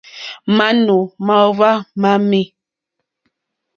Manù 0.57 0.97
màòhva 1.25 1.71
mamì. 2.01 2.41